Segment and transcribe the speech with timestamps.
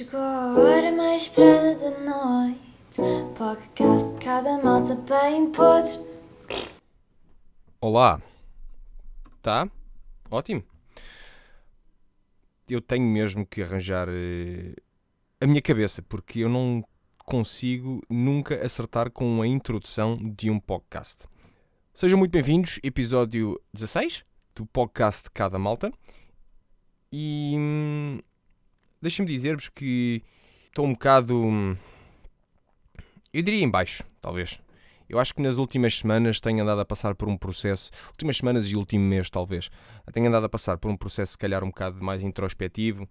[0.00, 3.02] Chegou a hora mais esperada da noite.
[3.36, 5.98] Podcast de cada malta bem podre.
[7.78, 8.18] Olá.
[9.42, 9.70] Tá?
[10.30, 10.64] Ótimo.
[12.66, 14.74] Eu tenho mesmo que arranjar eh,
[15.38, 16.82] a minha cabeça, porque eu não
[17.26, 21.28] consigo nunca acertar com a introdução de um podcast.
[21.92, 24.24] Sejam muito bem-vindos, episódio 16
[24.54, 25.92] do podcast de Cada Malta.
[27.12, 28.18] E hum,
[29.00, 30.22] deixem-me dizer-vos que
[30.68, 31.34] estou um bocado.
[31.36, 31.76] hum,
[33.32, 34.58] Eu diria em baixo, talvez.
[35.08, 38.66] Eu acho que nas últimas semanas tenho andado a passar por um processo, últimas semanas
[38.70, 39.68] e último mês talvez,
[40.12, 43.08] tenho andado a passar por um processo se calhar um bocado mais introspectivo,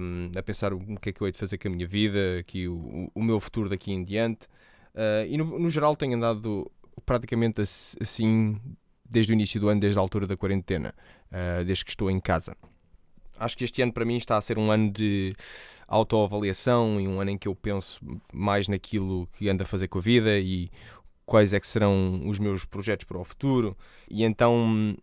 [0.00, 2.38] hum, a pensar o que é que eu hei de fazer com a minha vida,
[2.40, 4.48] aqui o, o meu futuro daqui em diante.
[4.94, 6.68] Ah, e no, no geral tenho andado
[7.06, 8.58] praticamente ass- assim
[9.08, 10.92] desde o início do ano, desde a altura da quarentena,
[11.30, 12.56] ah, desde que estou em casa.
[13.40, 15.32] Acho que este ano para mim está a ser um ano de
[15.88, 18.00] autoavaliação e um ano em que eu penso
[18.32, 20.70] mais naquilo que ando a fazer com a vida e
[21.24, 23.76] quais é que serão os meus projetos para o futuro.
[24.10, 24.94] E então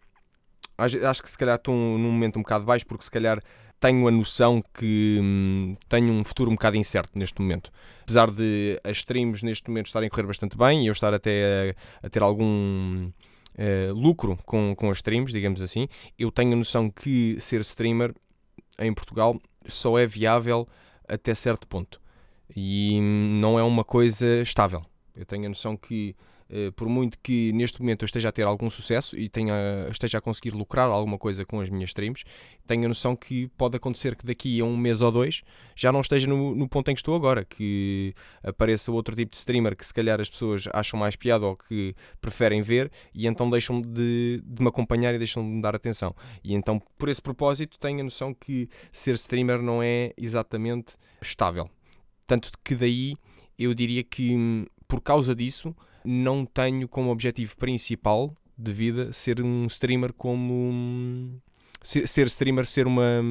[0.78, 3.42] acho que se calhar estou num momento um bocado baixo porque se calhar
[3.80, 7.72] tenho a noção que hum, tenho um futuro um bocado incerto neste momento.
[8.04, 11.76] Apesar de as streams neste momento estarem a correr bastante bem e eu estar até
[12.02, 13.10] a, a ter algum
[13.58, 18.14] eh, lucro com, com as streams, digamos assim, eu tenho a noção que ser streamer
[18.80, 20.68] em Portugal só é viável
[21.08, 22.02] até certo ponto.
[22.56, 23.00] E
[23.40, 24.86] não é uma coisa estável.
[25.16, 26.16] Eu tenho a noção que,
[26.76, 29.54] por muito que neste momento eu esteja a ter algum sucesso e tenha,
[29.92, 32.24] esteja a conseguir lucrar alguma coisa com as minhas streams,
[32.66, 35.44] tenho a noção que pode acontecer que daqui a um mês ou dois
[35.76, 39.38] já não esteja no, no ponto em que estou agora, que apareça outro tipo de
[39.38, 43.50] streamer que se calhar as pessoas acham mais piada ou que preferem ver e então
[43.50, 46.16] deixam de, de me acompanhar e deixam de me dar atenção.
[46.44, 51.70] E então, por esse propósito, tenho a noção que ser streamer não é exatamente estável.
[52.26, 53.16] Tanto que daí
[53.58, 55.76] eu diria que por causa disso
[56.08, 61.40] não tenho como objetivo principal de vida ser um streamer como
[61.84, 63.22] ser, streamer ser uma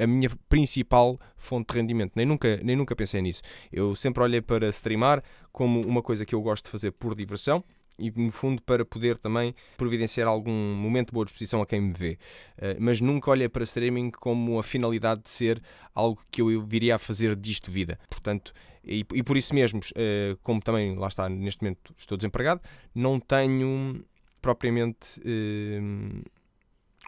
[0.00, 2.12] a minha principal fonte de rendimento.
[2.16, 3.42] Nem nunca nem nunca pensei nisso.
[3.72, 7.62] Eu sempre olhei para streamar como uma coisa que eu gosto de fazer por diversão
[7.98, 11.92] e no fundo para poder também providenciar algum momento de boa disposição a quem me
[11.92, 12.18] vê.
[12.58, 15.62] Uh, mas nunca olhei para streaming como a finalidade de ser
[15.94, 17.98] algo que eu viria a fazer disto vida.
[18.08, 18.52] Portanto
[18.86, 22.60] e, e por isso mesmo, eh, como também lá está, neste momento estou desempregado,
[22.94, 24.04] não tenho
[24.42, 25.80] propriamente eh,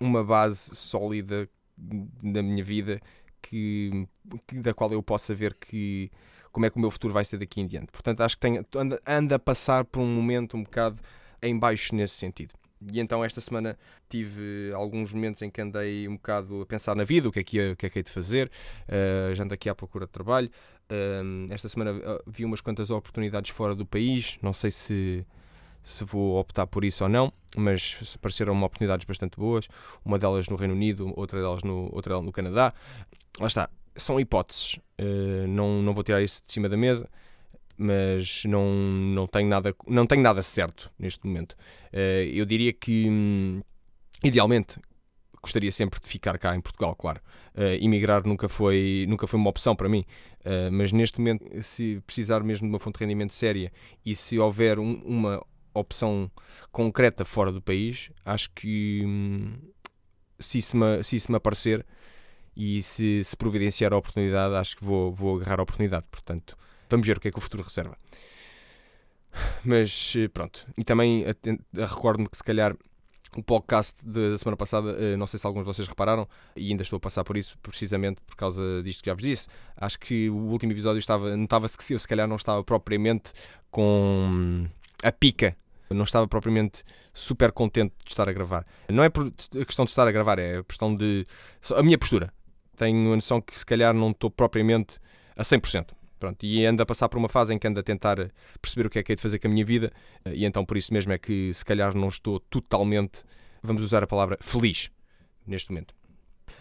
[0.00, 1.48] uma base sólida
[2.22, 3.00] na minha vida
[3.42, 4.08] que-
[4.54, 6.10] da qual eu possa ver que
[6.56, 7.92] como é que o meu futuro vai ser daqui em diante.
[7.92, 11.02] Portanto, acho que tenho, anda, anda a passar por um momento um bocado
[11.42, 12.54] em baixo nesse sentido.
[12.90, 13.78] E então esta semana
[14.08, 17.44] tive alguns momentos em que andei um bocado a pensar na vida, o que é
[17.44, 18.50] que, o que, é que hei de fazer,
[18.88, 20.50] eh, já ando aqui à procura de trabalho.
[20.90, 25.26] Um, esta semana uh, vi umas quantas oportunidades fora do país, não sei se,
[25.82, 29.68] se vou optar por isso ou não, mas pareceram oportunidades bastante boas.
[30.02, 32.72] Uma delas no Reino Unido, outra delas no, outra delas no Canadá.
[33.38, 37.08] Lá está, são hipóteses, uh, não, não vou tirar isso de cima da mesa,
[37.76, 41.52] mas não, não, tenho, nada, não tenho nada certo neste momento.
[41.92, 43.62] Uh, eu diria que, hum,
[44.22, 44.78] idealmente,
[45.42, 47.20] gostaria sempre de ficar cá em Portugal, claro.
[47.54, 50.04] Uh, emigrar nunca foi, nunca foi uma opção para mim,
[50.46, 53.72] Uh, mas neste momento, se precisar mesmo de uma fonte de rendimento séria
[54.04, 56.30] e se houver um- uma opção
[56.70, 59.54] concreta fora do país, acho que hum,
[60.38, 61.84] se, isso me, se isso me aparecer
[62.56, 66.06] e se, se providenciar a oportunidade, acho que vou, vou agarrar a oportunidade.
[66.10, 66.56] Portanto,
[66.88, 67.96] vamos ver o que é que o futuro reserva.
[69.64, 71.24] Mas eh, pronto, e também
[71.74, 72.74] recordo-me que se calhar
[73.36, 76.82] o podcast da semana passada, eh, não sei se alguns de vocês repararam, e ainda
[76.82, 79.48] estou a passar por isso precisamente por causa disto que já vos disse.
[79.76, 83.32] Acho que o último episódio estava, notava-se que eu se calhar não estava propriamente
[83.70, 84.66] com
[85.02, 85.56] a pica,
[85.90, 88.66] não estava propriamente super contente de estar a gravar.
[88.88, 91.26] Não é por a questão de estar a gravar, é a questão de
[91.74, 92.32] a minha postura.
[92.76, 94.98] Tenho a noção que se calhar não estou propriamente
[95.36, 95.88] a 100%.
[96.18, 98.16] Pronto, e ando a passar por uma fase em que ando a tentar
[98.60, 99.92] perceber o que é que hei de fazer com a minha vida,
[100.32, 103.22] e então por isso mesmo é que se calhar não estou totalmente,
[103.62, 104.90] vamos usar a palavra, feliz
[105.46, 105.94] neste momento.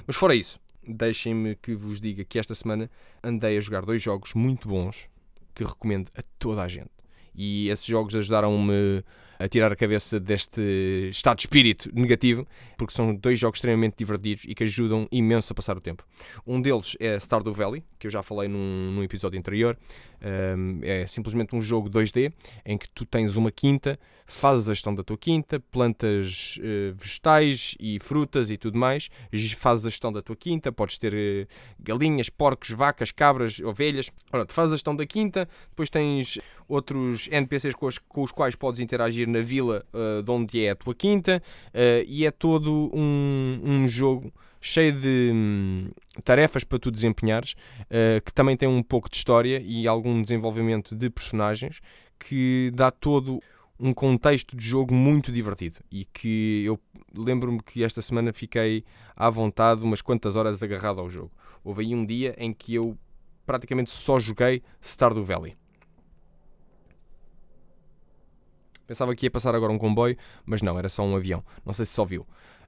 [0.05, 2.91] Mas fora isso, deixem-me que vos diga que esta semana
[3.23, 5.09] andei a jogar dois jogos muito bons
[5.53, 6.91] que recomendo a toda a gente.
[7.33, 9.03] E esses jogos ajudaram-me
[9.37, 12.47] a tirar a cabeça deste estado de espírito negativo,
[12.77, 16.05] porque são dois jogos extremamente divertidos e que ajudam imenso a passar o tempo.
[16.45, 19.77] Um deles é Stardew Valley, que eu já falei num, num episódio anterior.
[20.25, 22.33] Um, é simplesmente um jogo 2D
[22.65, 27.75] em que tu tens uma quinta, fazes a gestão da tua quinta, plantas uh, vegetais
[27.79, 29.09] e frutas e tudo mais,
[29.55, 31.47] fazes a gestão da tua quinta, podes ter uh,
[31.79, 34.09] galinhas, porcos, vacas, cabras, ovelhas.
[34.31, 38.55] Pronto, fazes a gestão da quinta, depois tens outros NPCs com os, com os quais
[38.55, 41.41] podes interagir na vila uh, de onde é a tua quinta,
[42.07, 44.31] e é todo um, um jogo
[44.65, 45.89] cheio de hum,
[46.23, 50.95] tarefas para tu desempenhares, uh, que também tem um pouco de história e algum desenvolvimento
[50.95, 51.79] de personagens,
[52.17, 53.39] que dá todo
[53.79, 56.79] um contexto de jogo muito divertido e que eu
[57.15, 58.83] lembro-me que esta semana fiquei
[59.15, 61.31] à vontade umas quantas horas agarrado ao jogo.
[61.63, 62.97] Houve aí um dia em que eu
[63.45, 65.55] praticamente só joguei Stardew Valley.
[68.87, 71.43] Pensava que ia passar agora um comboio, mas não, era só um avião.
[71.65, 72.25] Não sei se só viu.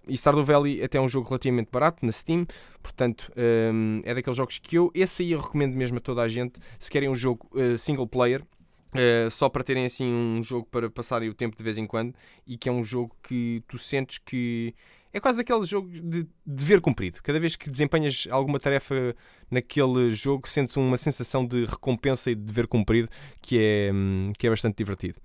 [0.07, 2.45] E Stardew Valley até é um jogo relativamente barato na Steam,
[2.81, 6.27] portanto um, é daqueles jogos que eu, esse aí eu recomendo mesmo a toda a
[6.27, 10.65] gente, se querem um jogo uh, single player, uh, só para terem assim um jogo
[10.71, 12.13] para passarem o tempo de vez em quando
[12.45, 14.73] e que é um jogo que tu sentes que
[15.13, 17.19] é quase aquele jogo de dever cumprido.
[17.23, 19.15] Cada vez que desempenhas alguma tarefa
[19.49, 23.09] naquele jogo, sentes uma sensação de recompensa e de dever cumprido
[23.41, 25.15] que é, hum, que é bastante divertido.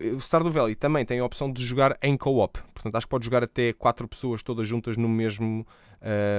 [0.00, 2.60] O Stardew Valley também tem a opção de jogar em co-op.
[2.72, 5.66] Portanto, acho que pode jogar até 4 pessoas todas juntas no mesmo,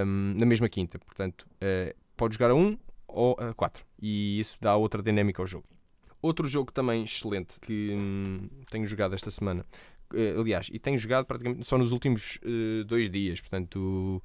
[0.06, 0.98] um, na mesma quinta.
[1.00, 2.78] Portanto, uh, pode jogar a 1
[3.08, 3.86] ou a 4.
[4.02, 5.66] E isso dá outra dinâmica ao jogo.
[6.22, 9.66] Outro jogo também excelente que hum, tenho jogado esta semana.
[10.14, 13.42] Uh, aliás, e tenho jogado praticamente só nos últimos uh, dois dias.
[13.42, 14.24] Portanto,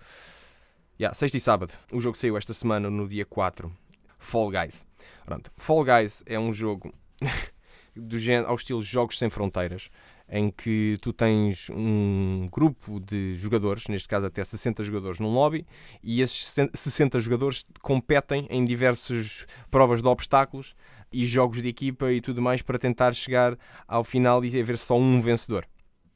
[0.99, 1.73] yeah, sexta e sábado.
[1.93, 3.71] O jogo saiu esta semana no dia 4.
[4.19, 4.87] Fall Guys.
[5.25, 6.93] Pronto, Fall Guys é um jogo
[7.97, 9.91] do género, ao estilo Jogos Sem Fronteiras,
[10.29, 15.67] em que tu tens um grupo de jogadores, neste caso até 60 jogadores num lobby,
[16.03, 20.75] e esses 60 jogadores competem em diversas provas de obstáculos
[21.13, 23.57] e jogos de equipa e tudo mais para tentar chegar
[23.87, 25.67] ao final e haver só um vencedor.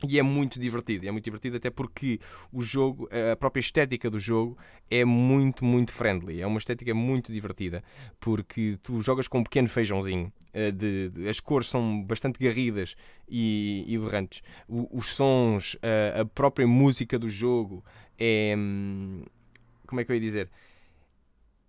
[0.07, 2.21] E é muito divertido, é muito divertido até porque
[2.53, 4.57] o jogo, a própria estética do jogo
[4.89, 6.41] é muito, muito friendly.
[6.41, 7.83] É uma estética muito divertida
[8.21, 10.33] porque tu jogas com um pequeno feijãozinho.
[10.55, 12.95] Eh, de, de as cores são bastante garridas
[13.29, 14.41] e, e berrantes.
[14.69, 17.85] O, os sons, a, a própria música do jogo
[18.17, 18.55] é.
[18.57, 19.25] Hum,
[19.87, 20.51] como é que eu ia dizer?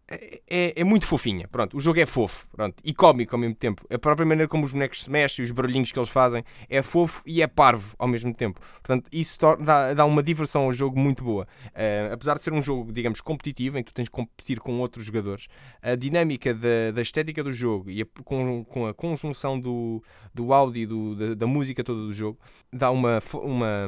[0.10, 1.48] É, é, é, muito fofinha.
[1.48, 3.86] Pronto, o jogo é fofo pronto, e cómico ao mesmo tempo.
[3.94, 7.22] A própria maneira como os bonecos se mexem, os barulhinhos que eles fazem, é fofo
[7.26, 8.60] e é parvo ao mesmo tempo.
[8.60, 11.48] Portanto, isso dá, dá uma diversão ao jogo muito boa.
[11.68, 14.80] Uh, apesar de ser um jogo, digamos, competitivo, em que tu tens de competir com
[14.80, 15.48] outros jogadores,
[15.82, 20.04] a dinâmica da, da estética do jogo e a, com, com, a conjunção do,
[20.34, 22.40] do áudio e do, da, da, música toda do jogo
[22.74, 23.88] dá uma, uma,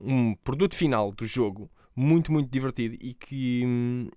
[0.00, 4.08] um produto final do jogo muito, muito divertido e que hum,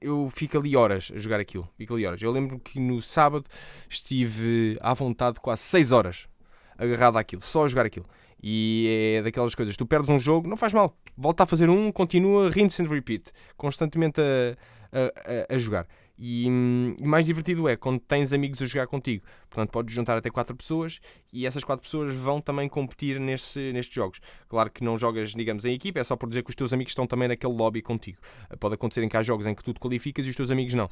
[0.00, 1.68] eu fico ali horas a jogar aquilo.
[1.76, 2.22] Fico ali horas.
[2.22, 3.46] Eu lembro que no sábado
[3.88, 6.28] estive à vontade quase 6 horas
[6.76, 8.06] agarrado àquilo, só a jogar aquilo.
[8.40, 11.90] E é daquelas coisas, tu perdes um jogo, não faz mal, volta a fazer um,
[11.90, 15.88] continua, rinse and repeat, constantemente a, a, a jogar.
[16.18, 19.24] E, e, mais divertido é quando tens amigos a jogar contigo.
[19.48, 21.00] Portanto, podes juntar até 4 pessoas
[21.32, 24.20] e essas 4 pessoas vão também competir neste, nestes jogos.
[24.48, 26.90] Claro que não jogas, digamos, em equipa, é só por dizer que os teus amigos
[26.90, 28.18] estão também naquele lobby contigo.
[28.58, 30.74] Pode acontecer em que há jogos em que tu te qualificas e os teus amigos
[30.74, 30.88] não.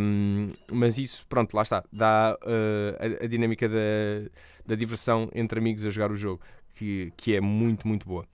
[0.00, 1.82] Um, mas isso, pronto, lá está.
[1.92, 4.30] Dá uh, a, a, dinâmica da,
[4.64, 6.40] da diversão entre amigos a jogar o jogo,
[6.74, 8.24] que, que é muito, muito boa.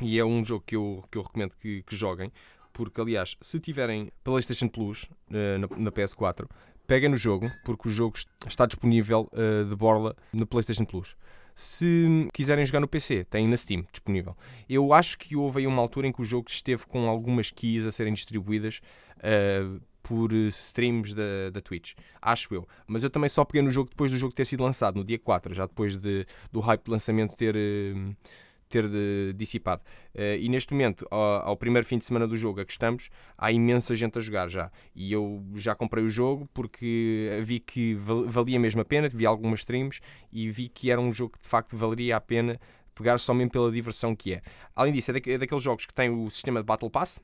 [0.00, 2.32] E é um jogo que eu, que eu recomendo que, que joguem
[2.72, 6.48] porque aliás, se tiverem PlayStation Plus uh, na, na, PS4,
[6.86, 11.16] peguem no jogo, porque o jogo está disponível uh, de borla no PlayStation Plus.
[11.54, 14.36] Se quiserem jogar no PC, tem na Steam disponível.
[14.68, 17.84] Eu acho que houve aí uma altura em que o jogo esteve com algumas keys
[17.84, 18.80] a serem distribuídas
[19.18, 21.92] uh, por streams da, da Twitch.
[22.20, 22.66] Acho eu.
[22.86, 25.18] Mas eu também só peguei no jogo depois do jogo ter sido lançado, no dia
[25.18, 27.54] 4, já depois de, do hype de lançamento ter.
[27.54, 28.16] Uh,
[28.72, 29.82] ter de, dissipado.
[30.14, 33.10] Uh, e neste momento, ao, ao, primeiro fim de semana do jogo a que estamos,
[33.36, 34.70] há imensa gente a jogar já.
[34.94, 39.60] E eu já comprei o jogo porque vi que valia mesmo a pena, vi algumas
[39.60, 40.00] streams
[40.32, 42.58] e vi que era um jogo que de facto valeria a pena
[42.94, 44.42] pegar só mesmo pela diversão que é.
[44.74, 47.20] Além disso, é, é daqueles jogos que tem o sistema de Battle Pass,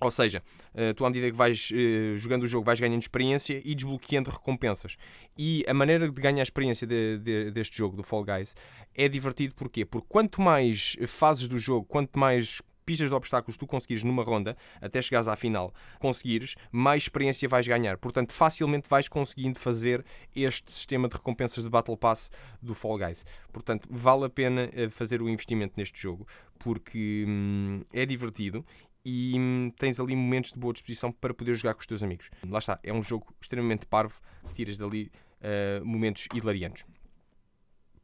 [0.00, 0.42] ou seja,
[0.74, 4.30] eh, tu à medida que vais uh, jogando o jogo vais ganhando experiência e desbloqueando
[4.30, 4.96] recompensas.
[5.36, 8.54] E a maneira de ganhar a experiência de, de, deste jogo, do Fall Guys,
[8.94, 9.84] é divertido porquê?
[9.84, 14.56] Porque quanto mais fases do jogo, quanto mais pistas de obstáculos tu conseguires numa ronda,
[14.80, 17.98] até chegares à final, conseguires, mais experiência vais ganhar.
[17.98, 22.30] Portanto, facilmente vais conseguindo fazer este sistema de recompensas de Battle Pass
[22.62, 23.26] do Fall Guys.
[23.52, 26.26] Portanto, vale a pena eh, fazer o investimento neste jogo,
[26.58, 28.64] porque hum, é divertido
[29.08, 32.28] e hum, tens ali momentos de boa disposição para poder jogar com os teus amigos.
[32.44, 36.84] Lá está, é um jogo extremamente parvo que tiras dali uh, momentos hilariantes.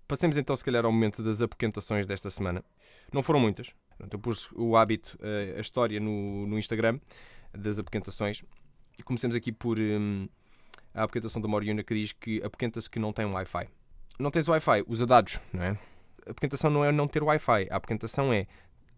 [0.07, 2.65] Passemos então, se calhar, ao momento das apoquentações desta semana.
[3.13, 3.75] Não foram muitas.
[3.99, 5.19] Eu pus o hábito,
[5.57, 7.01] a história no, no Instagram
[7.53, 8.45] das apoquentações.
[9.05, 10.29] Comecemos aqui por um,
[10.95, 13.69] a apoquentação da Moriuna que diz que apoquenta-se que não tem Wi-Fi.
[14.19, 15.79] Não tens Wi-Fi, usa dados, não é?
[16.27, 18.47] A apoquentação não é não ter Wi-Fi, a apoquentação é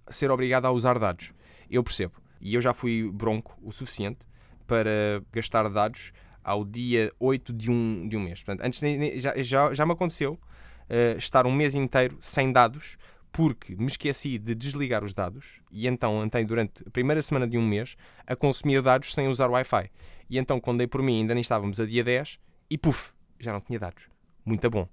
[0.08, 1.32] ser obrigado a usar dados.
[1.70, 2.14] Eu percebo.
[2.40, 4.26] E eu já fui bronco o suficiente
[4.66, 8.42] para gastar dados ao dia 8 de um, de um mês.
[8.42, 8.80] Portanto, antes
[9.23, 12.99] já, já, já me aconteceu uh, estar um mês inteiro sem dados
[13.32, 17.58] porque me esqueci de desligar os dados e então andei durante a primeira semana de
[17.58, 19.90] um mês a consumir dados sem usar Wi-Fi.
[20.30, 22.38] E então, quando dei por mim, ainda nem estávamos a dia 10
[22.70, 24.08] e puf, já não tinha dados.
[24.44, 24.88] Muito bom.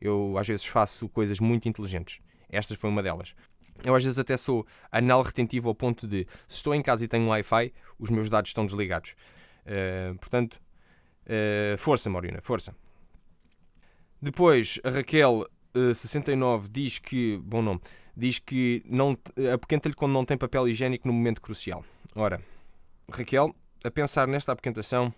[0.00, 2.20] Eu às vezes faço coisas muito inteligentes.
[2.48, 3.34] Esta foi uma delas.
[3.84, 7.08] Eu às vezes até sou anal retentivo ao ponto de se estou em casa e
[7.08, 9.14] tenho Wi-Fi, os meus dados estão desligados.
[9.64, 10.60] Uh, portanto,
[11.24, 12.74] uh, força, Morina, força.
[14.20, 15.46] Depois, a Raquel
[15.94, 17.80] 69 eh, diz que, bom nome,
[18.16, 19.16] diz que não,
[19.54, 21.84] apoquenta-lhe quando não tem papel higiênico no momento crucial.
[22.16, 22.42] Ora,
[23.08, 23.54] Raquel,
[23.84, 25.14] a pensar nesta apoquentação,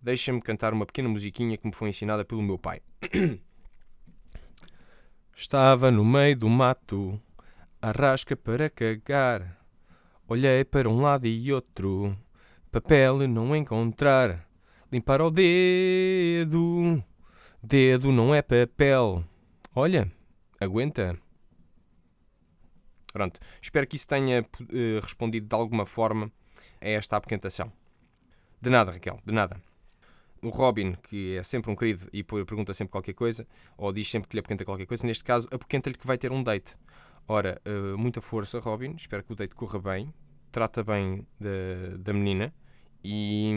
[0.00, 2.80] deixa-me cantar uma pequena musiquinha que me foi ensinada pelo meu pai.
[5.36, 7.20] Estava no meio do mato,
[7.82, 9.58] arrasca para cagar.
[10.28, 12.16] Olhei para um lado e outro,
[12.70, 14.48] papel não encontrar.
[14.90, 17.02] Limpar o dedo,
[17.62, 19.24] dedo não é papel.
[19.74, 20.10] Olha,
[20.60, 21.18] aguenta.
[23.12, 26.30] Pronto, espero que isso tenha uh, respondido de alguma forma
[26.80, 27.72] a esta apoquentação.
[28.60, 29.60] De nada, Raquel, de nada.
[30.40, 33.46] O Robin, que é sempre um querido e pergunta sempre qualquer coisa,
[33.76, 36.42] ou diz sempre que lhe apoquenta qualquer coisa, neste caso, apoquenta-lhe que vai ter um
[36.42, 36.76] date.
[37.28, 40.12] Ora, uh, muita força, Robin, espero que o date corra bem,
[40.50, 42.52] trata bem da, da menina
[43.02, 43.52] e,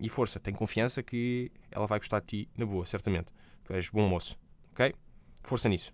[0.00, 3.32] e força, tem confiança que ela vai gostar de ti na boa, certamente.
[3.64, 4.38] Tu és bom moço,
[4.72, 4.94] ok?
[5.42, 5.92] Força nisso.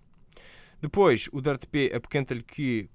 [0.79, 2.89] Depois, o DartP apoquenta-lhe que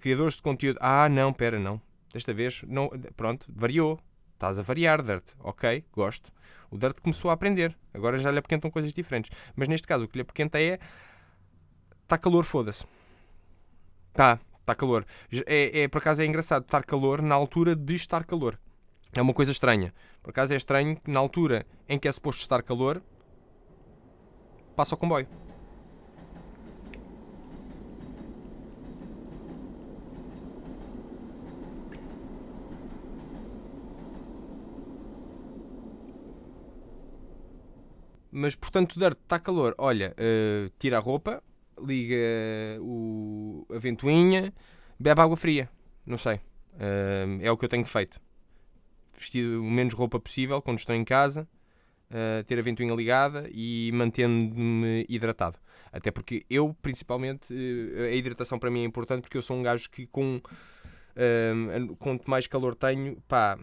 [0.00, 0.78] criadores de conteúdo.
[0.80, 1.80] Ah, não, pera, não.
[2.12, 4.00] Desta vez, não, pronto, variou.
[4.34, 5.34] Estás a variar, Dart.
[5.38, 6.32] Ok, gosto.
[6.68, 7.78] O Dart começou a aprender.
[7.94, 9.30] Agora já lhe apoquentam coisas diferentes.
[9.54, 10.80] Mas neste caso, o que lhe apoquenta é.
[12.02, 12.84] Está calor, foda-se.
[14.12, 15.06] Tá, está calor.
[15.46, 18.58] É, é, por acaso é engraçado estar calor na altura de estar calor.
[19.14, 19.92] É uma coisa estranha.
[20.22, 23.02] Por acaso é estranho que na altura em que é suposto estar calor,
[24.76, 25.26] passa o comboio.
[38.34, 39.74] Mas portanto, Dirt, está calor.
[39.76, 41.42] Olha, uh, tira a roupa,
[41.84, 42.16] liga
[42.80, 44.52] o, a ventoinha,
[44.98, 45.68] bebe água fria.
[46.06, 46.36] Não sei.
[46.74, 48.20] Uh, é o que eu tenho feito.
[49.16, 51.48] Vestido o menos roupa possível quando estou em casa,
[52.10, 55.58] uh, ter a ventoinha ligada e mantendo-me hidratado.
[55.92, 57.54] Até porque eu, principalmente,
[58.10, 60.40] a hidratação para mim é importante porque eu sou um gajo que com
[61.98, 63.58] quanto mais calor tenho, pá,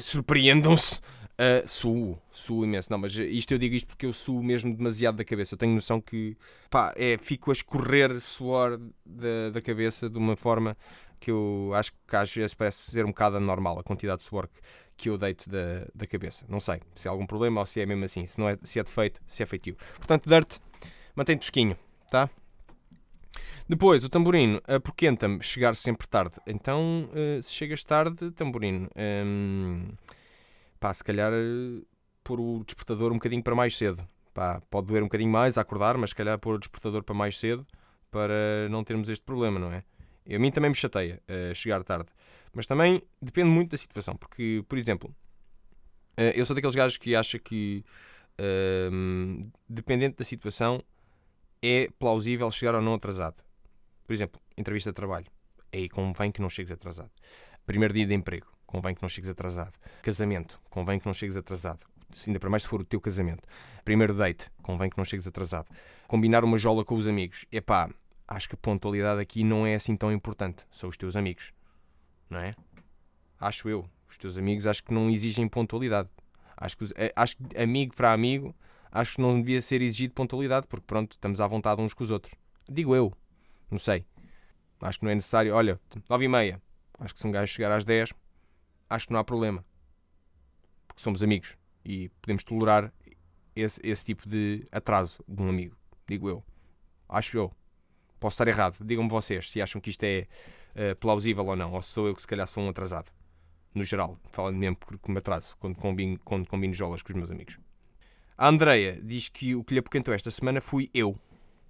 [0.00, 1.00] surpreendam-se
[1.32, 2.88] Uh, suo, suo imenso.
[2.90, 5.54] Não, mas isto eu digo isto porque eu suo mesmo demasiado da cabeça.
[5.54, 6.36] Eu tenho noção que
[6.70, 10.76] pá, é, fico a escorrer suor da, da cabeça de uma forma
[11.18, 14.48] que eu acho que às vezes parece ser um bocado anormal a quantidade de suor
[14.48, 14.60] que,
[14.96, 16.44] que eu deito da, da cabeça.
[16.48, 18.26] Não sei se é algum problema ou se é mesmo assim.
[18.26, 19.76] Se, não é, se é defeito, se é feitio.
[19.96, 20.58] Portanto, Dirt,
[21.14, 21.76] mantém tosquinho,
[22.10, 22.28] tá?
[23.68, 26.34] Depois, o tamborino apoquenta-me chegar sempre tarde.
[26.46, 28.90] Então, uh, se chegas tarde, tamborino.
[28.96, 29.88] Um,
[30.82, 31.32] pá, se calhar
[32.24, 34.04] pôr o despertador um bocadinho para mais cedo.
[34.34, 37.14] Pá, pode doer um bocadinho mais a acordar, mas se calhar pôr o despertador para
[37.14, 37.64] mais cedo
[38.10, 39.84] para não termos este problema, não é?
[40.26, 42.10] E a mim também me chateia uh, chegar tarde.
[42.52, 45.14] Mas também depende muito da situação, porque, por exemplo,
[46.18, 47.84] uh, eu sou daqueles gajos que acha que,
[48.40, 50.82] uh, dependente da situação,
[51.62, 53.42] é plausível chegar ou não atrasado.
[54.04, 55.26] Por exemplo, entrevista de trabalho.
[55.72, 57.10] Aí convém que não chegues atrasado.
[57.64, 59.74] Primeiro dia de emprego convém que não chegues atrasado.
[60.00, 61.84] Casamento, convém que não chegues atrasado.
[62.26, 63.46] Ainda para mais se for o teu casamento.
[63.84, 65.68] Primeiro date, convém que não chegues atrasado.
[66.08, 67.44] Combinar uma jola com os amigos.
[67.52, 67.90] Epá,
[68.26, 70.64] acho que a pontualidade aqui não é assim tão importante.
[70.70, 71.52] São os teus amigos.
[72.30, 72.54] Não é?
[73.38, 73.86] Acho eu.
[74.08, 76.08] Os teus amigos acho que não exigem pontualidade.
[76.56, 78.56] Acho que, acho que amigo para amigo,
[78.90, 82.10] acho que não devia ser exigido pontualidade, porque pronto, estamos à vontade uns com os
[82.10, 82.34] outros.
[82.66, 83.12] Digo eu.
[83.70, 84.06] Não sei.
[84.80, 85.54] Acho que não é necessário.
[85.54, 86.62] Olha, 9 e meia.
[86.98, 88.14] Acho que se um gajo chegar às 10,
[88.92, 89.64] acho que não há problema.
[90.86, 92.92] Porque somos amigos e podemos tolerar
[93.56, 96.44] esse, esse tipo de atraso de um amigo, digo eu.
[97.08, 97.52] Acho eu.
[98.20, 98.76] Posso estar errado.
[98.84, 100.26] Digam-me vocês se acham que isto é
[100.76, 103.10] uh, plausível ou não, ou se sou eu que se calhar sou um atrasado.
[103.74, 107.30] No geral, falando mesmo porque me atraso quando combino, quando combino jolas com os meus
[107.30, 107.58] amigos.
[108.36, 111.18] A Andreia diz que o que lhe apoquentou esta semana fui eu.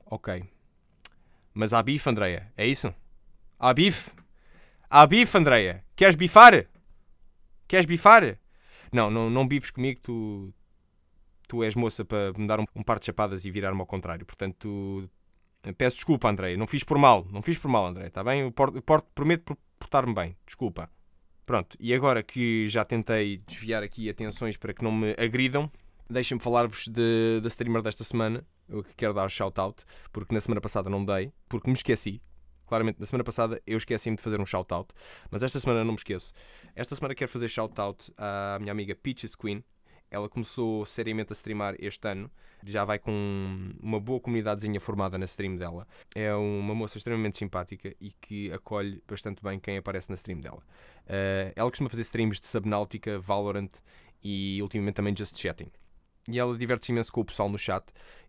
[0.04, 0.44] Ok.
[1.54, 2.52] Mas há bife, Andreia?
[2.56, 2.92] É isso?
[3.58, 4.10] Há bife?
[4.90, 5.84] Há bife, Andreia?
[5.94, 6.66] Queres bifar?
[7.72, 8.38] Queres bifar?
[8.92, 10.52] Não, não, não bifes comigo, tu,
[11.48, 14.26] tu és moça para me dar um, um par de chapadas e virar-me ao contrário.
[14.26, 16.54] Portanto, tu, peço desculpa, André.
[16.54, 17.26] Não fiz por mal.
[17.30, 18.08] Não fiz por mal, André.
[18.08, 18.42] Está bem?
[18.42, 20.36] Eu porto, porto, prometo portar-me bem.
[20.44, 20.90] Desculpa.
[21.46, 21.74] Pronto.
[21.80, 25.72] E agora que já tentei desviar aqui atenções para que não me agridam,
[26.10, 28.46] deixem-me falar-vos de, da streamer desta semana.
[28.68, 32.20] Eu quero dar shout-out, porque na semana passada não dei, porque me esqueci.
[32.66, 34.92] Claramente, na semana passada eu esqueci-me de fazer um shout-out,
[35.31, 36.33] mas esta semana não me esqueço.
[36.75, 39.64] Esta semana quero fazer shout-out à minha amiga Peaches Queen,
[40.12, 42.31] ela começou seriamente a streamar este ano.
[42.64, 45.87] Já vai com uma boa comunidadezinha formada na stream dela.
[46.14, 50.62] É uma moça extremamente simpática e que acolhe bastante bem quem aparece na stream dela.
[51.07, 53.71] Uh, ela costuma fazer streams de Subnautica, Valorant
[54.23, 55.71] e ultimamente também Just Chatting.
[56.28, 57.85] E ela diverte-se imenso com o pessoal no chat.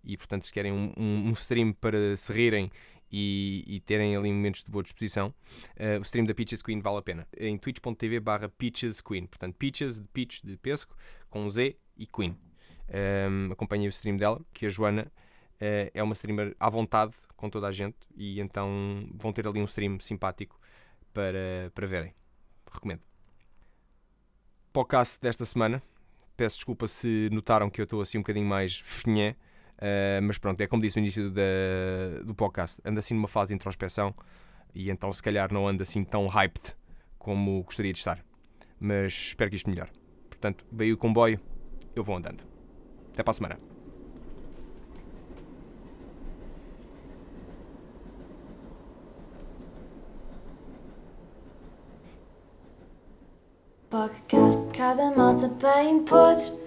[0.06, 2.72] E portanto, se querem um, um, um stream para se rirem
[3.16, 5.32] e, e, terem ali momentos de boa disposição,
[5.78, 7.28] uh, o stream da Peaches Queen vale a pena.
[7.38, 9.28] Em twitch.tv barra Peaches Queen.
[9.28, 10.98] Portanto, Peaches de Peach de pesco,
[11.30, 12.32] com Z e Queen.
[12.32, 12.38] Um,
[12.90, 15.12] ehm, acompanhei o stream dela, que a Joana
[15.62, 19.62] uh, é uma streamer à vontade com toda a gente e então vão ter ali
[19.62, 20.60] um stream simpático
[21.14, 22.16] para, para verem.
[22.72, 23.02] Recomendo.
[24.72, 25.84] Podcast desta semana.
[26.36, 29.36] Peço desculpa se notaram que eu estou assim um bocadinho mais finhé.
[29.78, 33.50] Uh, mas pronto, é como disse no início da, do podcast, anda assim numa fase
[33.50, 34.14] de introspeção
[34.74, 36.76] e então se calhar não anda assim tão hyped
[37.18, 38.24] como gostaria de estar.
[38.80, 39.92] Mas espero que isto melhore.
[40.30, 41.40] Portanto, veio o comboio,
[41.96, 42.44] eu vou andando.
[43.12, 43.60] Até para a semana.
[53.90, 56.63] Podcast cada malta bem podre